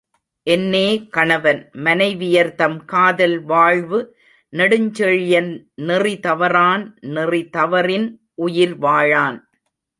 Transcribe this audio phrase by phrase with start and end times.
[0.47, 3.99] என்னே கணவன் மனைவியர்தம் காதல் வாழ்வு
[4.53, 5.51] நெடுஞ்செழியன்
[5.75, 6.97] நெறி தவறான்
[7.01, 8.07] நெறிதவறின்
[8.35, 9.37] உயிர் வாழான்.